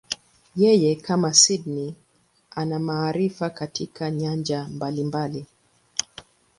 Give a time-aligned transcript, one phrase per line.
[0.61, 1.95] Yeye, kama Sydney,
[2.53, 5.45] ana maarifa katika nyanja mbalimbali.